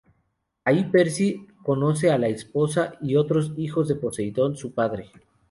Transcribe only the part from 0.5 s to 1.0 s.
Ahí,